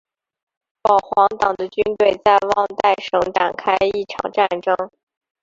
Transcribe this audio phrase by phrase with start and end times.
[0.81, 4.75] 保皇党的军队在旺代省展开一场战争。